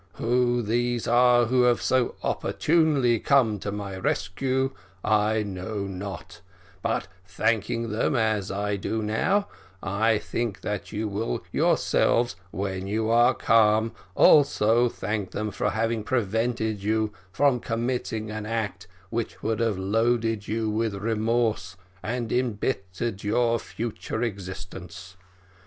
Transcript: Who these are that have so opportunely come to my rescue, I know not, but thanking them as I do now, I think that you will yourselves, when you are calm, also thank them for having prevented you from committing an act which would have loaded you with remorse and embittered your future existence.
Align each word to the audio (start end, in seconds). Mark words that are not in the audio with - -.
Who 0.13 0.63
these 0.63 1.07
are 1.07 1.45
that 1.45 1.55
have 1.67 1.79
so 1.79 2.15
opportunely 2.23 3.19
come 3.19 3.59
to 3.59 3.71
my 3.71 3.97
rescue, 3.97 4.71
I 5.05 5.43
know 5.43 5.85
not, 5.85 6.41
but 6.81 7.07
thanking 7.23 7.91
them 7.91 8.15
as 8.15 8.49
I 8.49 8.77
do 8.77 9.03
now, 9.03 9.47
I 9.83 10.17
think 10.17 10.61
that 10.61 10.91
you 10.91 11.07
will 11.07 11.43
yourselves, 11.51 12.35
when 12.49 12.87
you 12.87 13.11
are 13.11 13.35
calm, 13.35 13.91
also 14.15 14.89
thank 14.89 15.29
them 15.29 15.51
for 15.51 15.69
having 15.69 16.03
prevented 16.03 16.81
you 16.81 17.13
from 17.31 17.59
committing 17.59 18.31
an 18.31 18.47
act 18.47 18.87
which 19.11 19.43
would 19.43 19.59
have 19.59 19.77
loaded 19.77 20.47
you 20.47 20.67
with 20.67 20.95
remorse 20.95 21.77
and 22.01 22.31
embittered 22.31 23.23
your 23.23 23.59
future 23.59 24.23
existence. 24.23 25.15